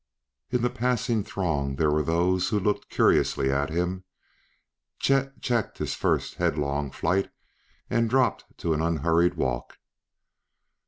[0.49, 4.03] In the passing throng there were those who looked curiously at him.
[4.97, 7.29] Chet checked his first headlong flight
[7.87, 9.77] and dropped to an unhurried walk.